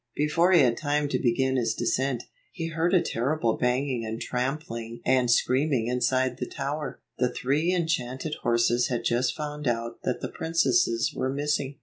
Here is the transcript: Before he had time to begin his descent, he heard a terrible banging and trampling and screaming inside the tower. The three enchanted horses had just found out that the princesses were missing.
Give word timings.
Before 0.15 0.51
he 0.51 0.61
had 0.61 0.77
time 0.77 1.07
to 1.09 1.19
begin 1.19 1.57
his 1.57 1.75
descent, 1.75 2.23
he 2.51 2.69
heard 2.69 2.91
a 2.95 3.03
terrible 3.03 3.55
banging 3.55 4.03
and 4.03 4.19
trampling 4.19 4.99
and 5.05 5.29
screaming 5.29 5.85
inside 5.85 6.37
the 6.37 6.47
tower. 6.47 6.99
The 7.19 7.31
three 7.31 7.71
enchanted 7.71 8.37
horses 8.41 8.87
had 8.87 9.03
just 9.03 9.35
found 9.35 9.67
out 9.67 10.01
that 10.01 10.19
the 10.21 10.29
princesses 10.29 11.13
were 11.13 11.29
missing. 11.29 11.77